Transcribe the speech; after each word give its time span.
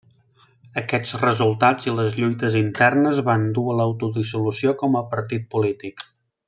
Aquests 0.81 1.11
resultats 1.23 1.89
i 1.89 1.93
les 1.99 2.17
lluites 2.21 2.57
internes 2.63 3.21
van 3.29 3.47
dur 3.59 3.69
a 3.75 3.79
l'autodissolució 3.83 4.77
com 4.85 5.03
a 5.03 5.09
partit 5.17 5.51
polític. 5.57 6.05